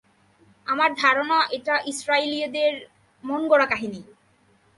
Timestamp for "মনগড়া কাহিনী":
3.23-4.01